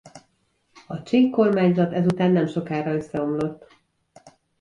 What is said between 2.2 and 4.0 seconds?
nemsokára összeomlott.